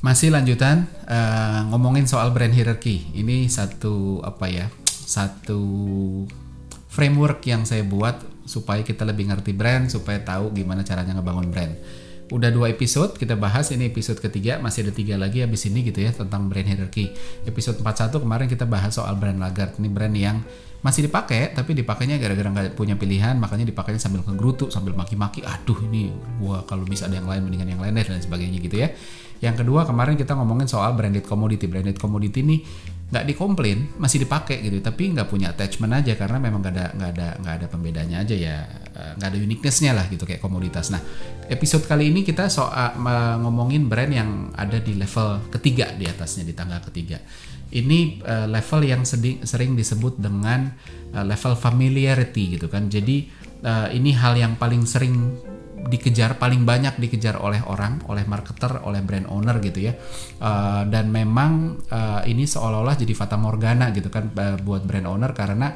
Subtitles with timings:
[0.00, 3.04] Masih lanjutan uh, ngomongin soal brand hierarchy.
[3.12, 4.72] Ini satu apa ya?
[4.88, 5.60] Satu
[6.88, 8.16] framework yang saya buat
[8.48, 11.76] supaya kita lebih ngerti brand, supaya tahu gimana caranya ngebangun brand.
[12.32, 16.00] Udah dua episode kita bahas, ini episode ketiga, masih ada tiga lagi habis ini gitu
[16.00, 17.12] ya tentang brand hierarchy.
[17.44, 19.76] Episode 41 kemarin kita bahas soal brand Lagarde.
[19.76, 20.40] Ini brand yang
[20.80, 25.44] masih dipakai tapi dipakainya gara-gara nggak punya pilihan makanya dipakainya sambil ngegerutu sambil maki-maki.
[25.44, 26.08] Aduh ini
[26.40, 28.88] gua kalau bisa ada yang lain mendingan yang lain deh dan sebagainya gitu ya.
[29.40, 31.64] Yang kedua kemarin kita ngomongin soal branded commodity.
[31.68, 32.56] Branded commodity ini
[33.10, 34.78] nggak dikomplain masih dipakai gitu.
[34.78, 38.34] Tapi nggak punya attachment aja karena memang nggak ada nggak ada nggak ada pembedanya aja
[38.38, 38.56] ya.
[38.90, 40.94] Eh, nggak ada uniquenessnya lah gitu kayak komoditas.
[40.94, 41.02] Nah
[41.50, 42.94] episode kali ini kita soal
[43.42, 47.18] ngomongin brand yang ada di level ketiga di atasnya di tangga ketiga.
[47.70, 50.74] Ini uh, level yang sering, sering disebut dengan
[51.14, 52.90] uh, level familiarity gitu kan.
[52.90, 53.30] Jadi
[53.62, 55.38] uh, ini hal yang paling sering
[55.88, 59.96] dikejar, paling banyak dikejar oleh orang, oleh marketer, oleh brand owner gitu ya.
[60.42, 64.28] Uh, dan memang uh, ini seolah-olah jadi fata morgana gitu kan
[64.60, 65.72] buat brand owner karena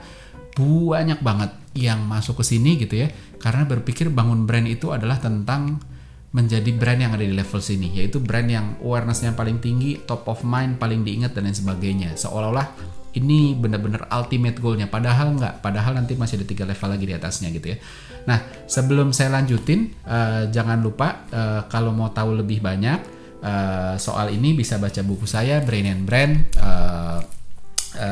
[0.55, 3.09] banyak banget yang masuk ke sini gitu ya.
[3.41, 5.83] Karena berpikir bangun brand itu adalah tentang
[6.35, 10.43] menjadi brand yang ada di level sini yaitu brand yang awarenessnya paling tinggi top of
[10.43, 12.75] mind paling diingat dan lain sebagainya seolah-olah
[13.15, 17.49] ini benar-benar ultimate goalnya padahal nggak padahal nanti masih ada tiga level lagi di atasnya
[17.55, 17.79] gitu ya
[18.27, 22.99] nah sebelum saya lanjutin uh, jangan lupa uh, kalau mau tahu lebih banyak
[23.43, 27.21] uh, soal ini bisa baca buku saya Brain and Brand uh,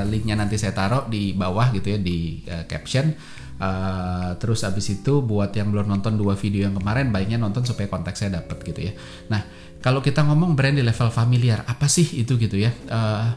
[0.06, 3.11] linknya nanti saya taruh di bawah gitu ya di uh, caption
[3.62, 7.86] Uh, terus abis itu buat yang belum nonton dua video yang kemarin baiknya nonton supaya
[7.86, 8.92] konteksnya dapet gitu ya.
[9.30, 9.47] Nah
[9.78, 12.75] kalau kita ngomong brand di level familiar apa sih itu gitu ya?
[12.91, 13.30] Uh,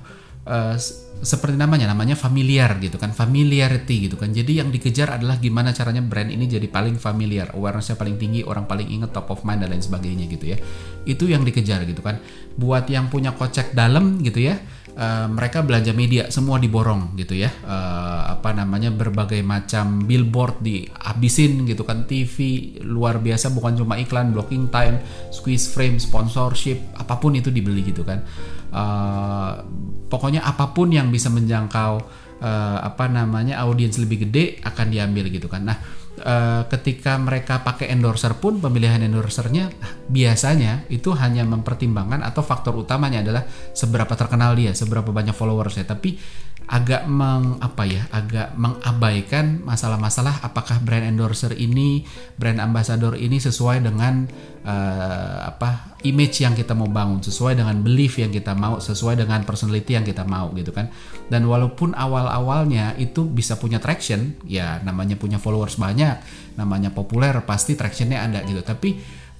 [0.45, 0.77] uh,
[1.25, 4.29] seperti namanya namanya familiar gitu kan familiarity gitu kan.
[4.29, 8.69] Jadi yang dikejar adalah gimana caranya brand ini jadi paling familiar awarenessnya paling tinggi orang
[8.69, 10.57] paling inget top of mind dan lain sebagainya gitu ya.
[11.07, 12.21] Itu yang dikejar gitu kan.
[12.55, 14.59] Buat yang punya kocek dalam gitu ya
[14.95, 17.49] uh, mereka belanja media semua diborong gitu ya.
[17.63, 22.05] Uh, apa namanya berbagai macam billboard dihabisin gitu kan.
[22.05, 22.35] TV
[22.85, 25.01] luar biasa bukan cuma iklan blocking time
[25.33, 28.21] squeeze frame sponsorship apa pun itu dibeli gitu kan
[28.75, 29.63] uh,
[30.11, 31.93] pokoknya apa pun yang bisa menjangkau
[32.43, 35.77] uh, apa namanya audiens lebih gede akan diambil gitu kan nah
[36.21, 39.71] uh, ketika mereka pakai endorser pun pemilihan endorsernya
[40.07, 43.43] biasanya itu hanya mempertimbangkan atau faktor utamanya adalah
[43.75, 45.83] seberapa terkenal dia, seberapa banyak followersnya.
[45.83, 46.15] Tapi
[46.65, 52.05] agak meng apa ya agak mengabaikan masalah-masalah apakah brand endorser ini
[52.41, 54.25] brand ambassador ini sesuai dengan
[54.65, 59.41] uh, apa image yang kita mau bangun sesuai dengan belief yang kita mau sesuai dengan
[59.45, 60.89] personality yang kita mau gitu kan.
[61.29, 66.17] Dan walaupun awal-awalnya itu bisa punya traction ya namanya punya followers banyak
[66.57, 68.61] namanya populer pasti tractionnya ada gitu.
[68.61, 68.89] Tapi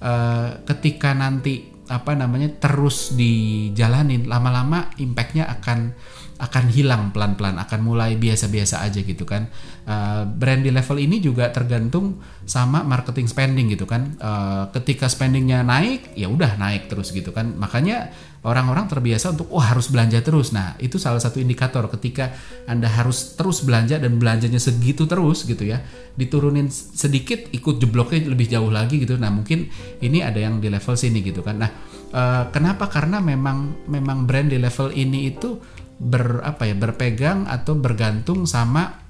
[0.02, 5.94] uh, ketika nanti apa namanya terus dijalanin lama-lama impactnya akan
[6.36, 9.48] akan hilang pelan-pelan akan mulai biasa-biasa aja gitu kan.
[9.88, 14.20] Uh, brand di level ini juga tergantung sama marketing spending gitu kan.
[14.20, 17.56] Uh, ketika spendingnya naik ya udah naik terus gitu kan.
[17.56, 18.12] Makanya
[18.44, 20.52] orang-orang terbiasa untuk oh, harus belanja terus.
[20.52, 22.36] Nah itu salah satu indikator ketika
[22.68, 25.80] anda harus terus belanja dan belanjanya segitu terus gitu ya
[26.16, 29.16] diturunin sedikit ikut jebloknya lebih jauh lagi gitu.
[29.16, 29.72] Nah mungkin
[30.04, 31.64] ini ada yang di level sini gitu kan.
[31.64, 31.70] Nah
[32.12, 32.92] uh, kenapa?
[32.92, 35.56] Karena memang memang brand di level ini itu
[35.96, 39.00] ber apa ya berpegang atau bergantung sama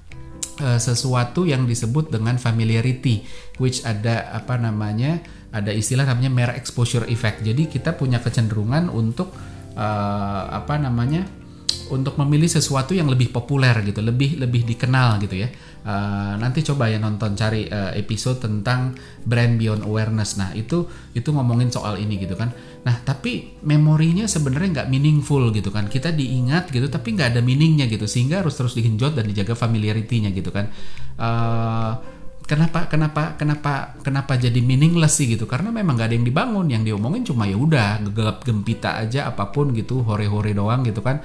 [0.63, 3.27] uh, sesuatu yang disebut dengan familiarity
[3.59, 5.19] which ada apa namanya
[5.51, 7.41] ada istilah namanya mere exposure effect.
[7.43, 9.31] Jadi kita punya kecenderungan untuk
[9.79, 11.23] uh, apa namanya
[11.87, 15.49] untuk memilih sesuatu yang lebih populer gitu, lebih lebih dikenal gitu ya.
[15.87, 18.91] Uh, nanti coba ya nonton cari uh, episode tentang
[19.23, 20.35] brand beyond awareness.
[20.35, 20.83] Nah itu
[21.15, 22.51] itu ngomongin soal ini gitu kan.
[22.83, 25.87] Nah tapi memorinya sebenarnya nggak meaningful gitu kan.
[25.87, 30.35] Kita diingat gitu tapi nggak ada meaningnya gitu sehingga harus terus digenjot dan dijaga familiarity-nya
[30.35, 30.67] gitu kan.
[31.15, 32.17] Uh,
[32.47, 36.83] kenapa kenapa kenapa kenapa jadi meaningless sih gitu karena memang gak ada yang dibangun yang
[36.87, 41.19] diomongin cuma ya udah gelap gempita aja apa pun gitu hore-hore doang gitu kan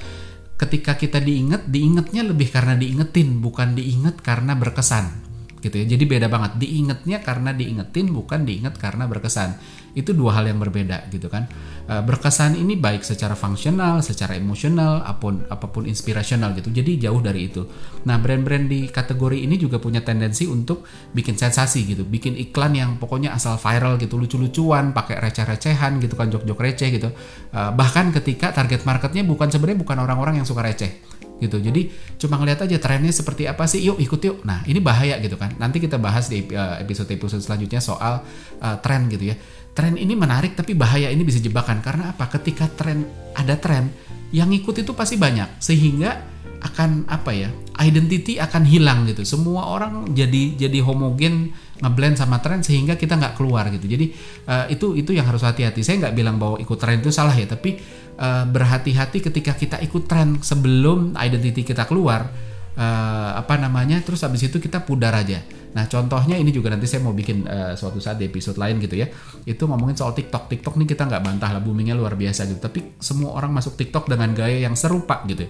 [0.63, 5.32] ketika kita diinget, diingetnya lebih karena diingetin, bukan diinget karena berkesan
[5.63, 5.87] gitu ya.
[5.87, 6.59] Jadi beda banget.
[6.59, 9.55] Diingetnya karena diingetin bukan diinget karena berkesan.
[9.95, 11.47] Itu dua hal yang berbeda gitu kan.
[11.87, 16.75] E, berkesan ini baik secara fungsional, secara emosional, apa pun apa pun inspirasional gitu.
[16.75, 17.63] Jadi jauh dari itu.
[18.09, 20.83] Nah, brand-brand di kategori ini juga punya tendensi untuk
[21.15, 26.27] bikin sensasi gitu, bikin iklan yang pokoknya asal viral gitu, lucu-lucuan, pakai receh-recehan gitu kan,
[26.33, 27.13] jok-jok receh gitu.
[27.53, 31.13] E, bahkan ketika target marketnya bukan sebenarnya bukan orang-orang yang suka receh
[31.43, 31.59] gitu.
[31.59, 31.91] Jadi
[32.23, 34.37] cuma ngeliat aja trennya seperti apa sih, yuk ikut yuk.
[34.47, 35.59] Nah ini bahaya gitu kan.
[35.59, 38.23] Nanti kita bahas di eh, episode-episode selanjutnya soal
[38.63, 39.37] uh, tren gitu ya.
[39.73, 42.29] tren ini menarik tapi bahaya ini bisa jebakan karena apa?
[42.29, 43.89] Ketika tren ada tren,
[44.33, 47.51] yang ikut itu pasti banyak sehingga akan apa ya
[47.83, 51.51] identity akan hilang gitu semua orang jadi jadi homogen
[51.83, 54.07] ngeblend sama tren sehingga kita nggak keluar gitu jadi
[54.47, 57.51] uh, itu itu yang harus hati-hati saya nggak bilang bahwa ikut tren itu salah ya
[57.51, 57.83] tapi
[58.19, 62.29] uh, berhati-hati ketika kita ikut tren sebelum identity kita keluar
[62.77, 65.41] uh, apa namanya terus habis itu kita pudar aja.
[65.73, 69.01] Nah contohnya ini juga nanti saya mau bikin uh, suatu saat di episode lain gitu
[69.01, 69.09] ya.
[69.49, 70.53] Itu ngomongin soal TikTok.
[70.53, 72.61] TikTok nih kita nggak bantah lah boomingnya luar biasa gitu.
[72.61, 75.49] Tapi semua orang masuk TikTok dengan gaya yang serupa gitu.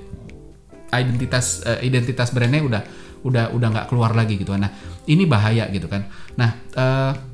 [0.92, 2.82] Identitas uh, identitas brandnya udah
[3.22, 4.54] udah udah nggak keluar lagi gitu.
[4.54, 4.70] Nah
[5.10, 6.06] ini bahaya gitu kan.
[6.38, 7.31] Nah uh,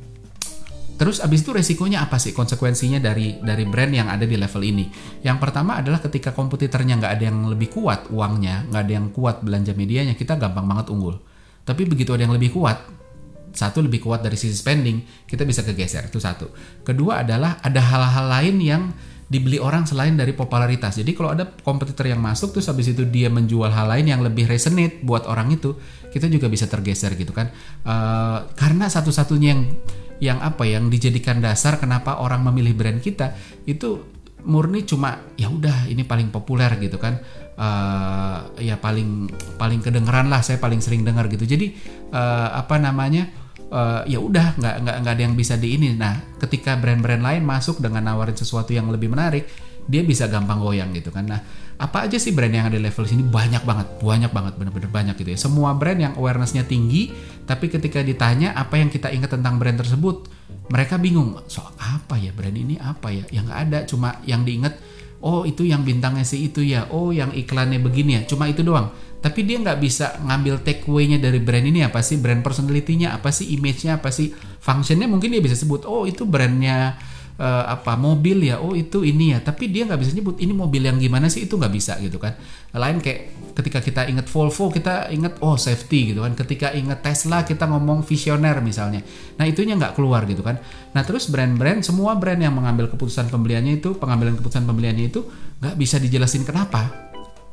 [0.98, 2.34] terus abis itu resikonya apa sih?
[2.34, 4.90] Konsekuensinya dari dari brand yang ada di level ini.
[5.22, 9.40] Yang pertama adalah ketika kompetitornya nggak ada yang lebih kuat uangnya nggak ada yang kuat
[9.46, 11.22] belanja medianya kita gampang banget unggul.
[11.62, 12.98] Tapi begitu ada yang lebih kuat
[13.54, 16.52] satu lebih kuat dari sisi spending kita bisa kegeser itu satu.
[16.84, 18.82] Kedua adalah ada hal-hal lain yang
[19.28, 20.96] dibeli orang selain dari popularitas.
[20.96, 24.48] Jadi kalau ada kompetitor yang masuk terus habis itu dia menjual hal lain yang lebih
[24.48, 25.76] resonate buat orang itu,
[26.08, 27.52] kita juga bisa tergeser gitu kan.
[27.84, 29.62] Uh, karena satu-satunya yang
[30.18, 33.38] yang apa yang dijadikan dasar kenapa orang memilih brand kita
[33.70, 37.22] itu murni cuma ya udah ini paling populer gitu kan
[37.58, 41.74] uh, ya paling paling kedengeran lah saya paling sering dengar gitu jadi
[42.14, 43.30] uh, apa namanya
[43.72, 45.94] uh, ya udah nggak nggak nggak ada yang bisa di ini.
[45.94, 49.48] Nah ketika brand-brand lain masuk dengan nawarin sesuatu yang lebih menarik
[49.88, 51.24] dia bisa gampang goyang gitu kan.
[51.24, 51.40] Nah
[51.78, 53.24] apa aja sih brand yang ada di level sini?
[53.24, 55.38] Banyak banget banyak banget bener-bener banyak gitu ya.
[55.40, 57.12] Semua brand yang awarenessnya tinggi
[57.48, 60.28] tapi ketika ditanya apa yang kita ingat tentang brand tersebut
[60.68, 62.76] mereka bingung soal apa ya brand ini?
[62.76, 63.24] Apa ya?
[63.32, 63.78] Yang nggak ada.
[63.88, 64.76] Cuma yang diingat
[65.24, 66.92] oh itu yang bintangnya si itu ya.
[66.92, 68.22] Oh yang iklannya begini ya.
[68.28, 72.22] Cuma itu doang tapi dia nggak bisa ngambil take away-nya dari brand ini apa sih
[72.22, 74.30] brand personality-nya apa sih image-nya apa sih
[74.62, 75.10] function-nya?
[75.10, 76.94] Mungkin dia bisa sebut oh itu brandnya
[77.34, 78.62] uh, apa mobil ya?
[78.62, 79.42] Oh itu ini ya.
[79.42, 81.50] Tapi dia nggak bisa nyebut ini mobil yang gimana sih?
[81.50, 82.38] Itu nggak bisa gitu kan.
[82.78, 86.38] Lain kayak ketika kita ingat Volvo kita ingat oh safety gitu kan.
[86.38, 89.02] Ketika ingat Tesla kita ngomong visioner misalnya.
[89.34, 90.62] Nah itunya nggak keluar gitu kan.
[90.94, 95.26] Nah terus brand-brand semua brand yang mengambil keputusan pembeliannya itu pengambilan keputusan pembeliannya itu
[95.58, 97.07] nggak bisa dijelasin kenapa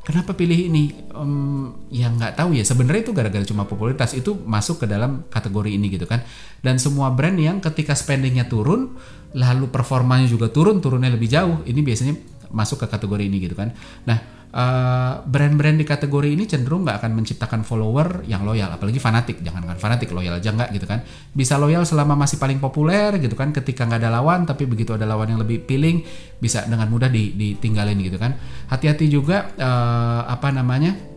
[0.06, 0.94] kenapa pilih ini?
[1.10, 2.62] Um, ya nggak tahu ya.
[2.62, 4.14] Sebenarnya itu gara-gara cuma popularitas.
[4.14, 6.22] Itu masuk ke dalam kategori ini gitu kan.
[6.62, 8.94] Dan semua brand yang ketika spendingnya turun
[9.34, 12.14] lalu performanya juga turun turunnya lebih jauh ini biasanya
[12.54, 13.74] masuk ke kategori ini gitu kan.
[14.06, 18.70] Nah eh, brand-brand di kategori ini cenderung nggak akan menciptakan follower yang loyal.
[18.74, 19.42] Apalagi fanatik.
[19.42, 21.02] Jangan kan fanatik loyal aja nggak gitu kan.
[21.34, 23.50] Bisa loyal selama masih paling populer gitu kan.
[23.50, 26.04] Ketika nggak ada lawan tapi begitu ada lawan yang lebih pilih
[26.38, 28.36] bisa dengan mudah ditinggalin gitu kan.
[28.70, 31.16] Hati-hati juga uh, apa namanya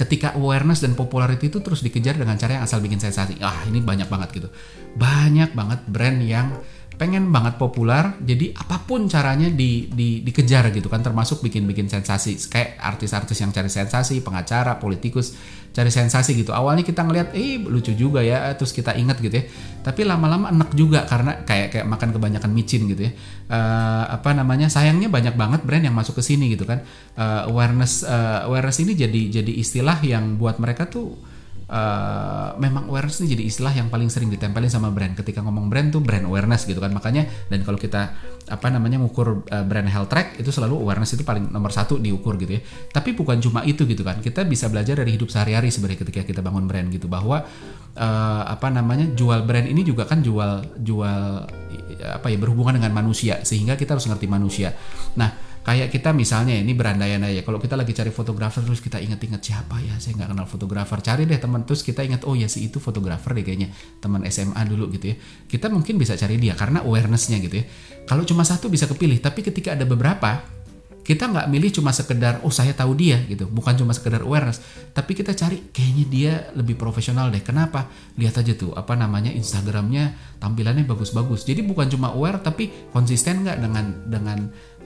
[0.00, 3.84] ketika awareness dan popularity itu terus dikejar dengan cara yang asal bikin sensasi ah ini
[3.84, 4.48] banyak banget gitu.
[4.96, 6.48] Banyak banget brand yang
[7.00, 12.36] pengen banget populer jadi apa pun caranya di, di dikejar gitu kan termasuk bikin-bikin sensasi.
[12.52, 15.32] Kayak artis-artis yang cari sensasi pengacara politikus
[15.72, 16.52] cari sensasi gitu.
[16.52, 19.44] Awalnya kita ngelihat eh lucu juga ya terus kita ingat gitu ya.
[19.80, 23.12] Tapi lama-lama enak juga karena kayak kayak makan kebanyakan micin gitu ya.
[23.48, 26.84] Uh, apa namanya sayangnya banyak banget brand yang masuk ke sini gitu kan.
[27.16, 31.29] Uh, awareness uh, awareness ini jadi jadi istilah yang buat mereka tuh
[31.70, 35.14] uh, memang awareness ini jadi istilah yang paling sering ditempelin sama brand.
[35.14, 36.90] Ketika ngomong brand tuh brand awareness gitu kan.
[36.90, 38.12] Makanya dan kalau kita
[38.50, 42.34] apa namanya ngukur uh, brand health track itu selalu awareness itu paling nomor satu diukur
[42.36, 42.62] gitu ya.
[42.90, 44.18] Tapi bukan cuma itu gitu kan.
[44.18, 47.46] Kita bisa belajar dari hidup sehari-hari sebenarnya ketika kita bangun brand gitu bahwa
[47.94, 51.22] uh, apa namanya jual brand ini juga kan jual jual
[52.00, 54.74] apa ya berhubungan dengan manusia sehingga kita harus ngerti manusia.
[55.14, 59.40] Nah kayak kita misalnya ini berandaian aja kalau kita lagi cari fotografer terus kita inget-inget
[59.44, 59.96] siapa ya?
[60.00, 60.98] Saya nggak kenal fotografer.
[61.04, 63.68] Cari deh teman terus kita ingat oh ya si itu fotografer deh kayaknya
[64.00, 65.16] teman SMA dulu gitu ya.
[65.46, 67.64] Kita mungkin bisa cari dia karena awarenessnya gitu ya.
[68.08, 70.59] Kalau cuma satu bisa kepilih tapi ketika ada beberapa
[71.10, 73.50] kita nggak milih cuma sekedar oh saya tahu dia gitu.
[73.50, 74.62] Bukan cuma sekedar awareness.
[74.94, 77.42] Tapi kita cari kayaknya dia lebih profesional deh.
[77.42, 77.90] Kenapa?
[78.14, 81.42] Lihat aja tuh apa namanya Instagramnya tampilannya bagus-bagus.
[81.42, 84.38] Jadi bukan cuma aware tapi konsisten nggak dengan dengan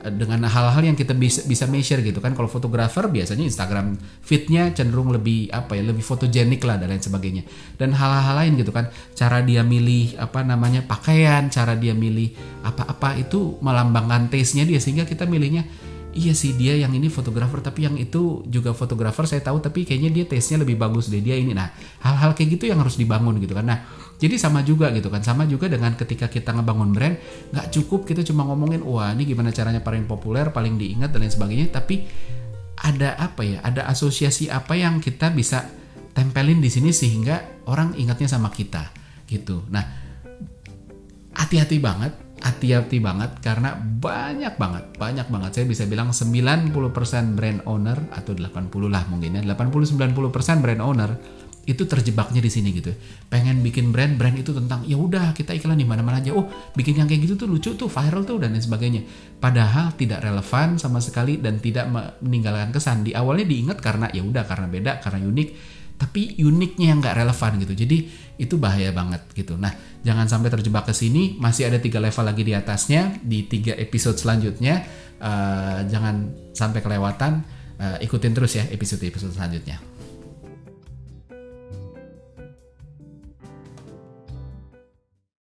[0.05, 2.33] dengan hal-hal yang kita bisa bisa measure gitu kan.
[2.33, 7.45] Kalau fotografer biasanya Instagram fitnya cenderung lebih apa ya lebih fotogenik lah dan lain sebagainya.
[7.77, 8.89] Dan hal-hal lain gitu kan.
[9.13, 12.33] Cara dia milih apa namanya pakaian cara dia milih
[12.65, 14.81] apa-apa itu melambangkan taste-nya dia.
[14.81, 15.69] Sehingga kita milihnya
[16.15, 20.11] iya sih dia yang ini fotografer tapi yang itu juga fotografer saya tahu tapi kayaknya
[20.11, 21.53] dia taste-nya lebih bagus deh dia ini.
[21.53, 21.69] Nah
[22.01, 23.67] hal-hal kayak gitu yang harus dibangun gitu kan.
[23.67, 23.79] Nah
[24.17, 27.17] jadi sama juga gitu kan sama juga dengan ketika kita ngebangun brand
[27.51, 31.35] nggak cukup kita cuma ngomongin wah ini gimana caranya paling populer paling diingat dan lain
[31.35, 32.07] sebagainya tapi
[32.79, 35.67] ada apa ya ada asosiasi apa yang kita bisa
[36.15, 38.95] tempelin di sini sehingga orang ingatnya sama kita
[39.27, 39.67] gitu.
[39.69, 39.83] Nah
[41.35, 45.51] hati-hati banget hati-hati banget karena banyak banget, banyak banget.
[45.57, 46.69] Saya bisa bilang 90%
[47.33, 51.11] brand owner atau 80 lah mungkin ya, 80-90% brand owner
[51.65, 52.93] itu terjebaknya di sini gitu.
[53.33, 56.37] Pengen bikin brand, brand itu tentang ya udah kita iklan di mana-mana aja.
[56.37, 56.45] Oh,
[56.77, 59.01] bikin yang kayak gitu tuh lucu tuh, viral tuh dan lain sebagainya.
[59.41, 61.89] Padahal tidak relevan sama sekali dan tidak
[62.21, 63.09] meninggalkan kesan.
[63.09, 65.49] Di awalnya diingat karena ya udah karena beda, karena unik
[65.95, 67.75] tapi uniknya yang nggak relevan gitu.
[67.75, 67.97] Jadi
[68.35, 69.55] itu bahaya banget gitu.
[69.55, 69.71] Nah,
[70.03, 71.39] jangan sampai terjebak ke sini.
[71.39, 74.83] Masih ada tiga level lagi di atasnya di tiga episode selanjutnya.
[75.23, 77.47] Uh, jangan sampai kelewatan.
[77.75, 79.83] Uh, ikutin terus ya episode-episode selanjutnya.